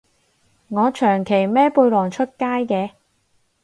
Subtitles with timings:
[0.69, 2.93] 我長期孭背囊出街嘅